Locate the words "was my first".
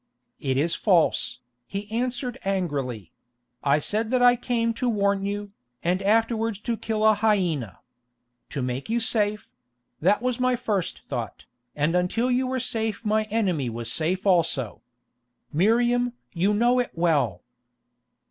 10.23-11.01